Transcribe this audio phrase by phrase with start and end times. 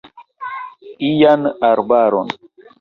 [1.11, 1.41] Ian
[1.71, 2.27] arbaron.